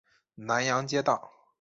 [0.33, 1.31] 南阳街道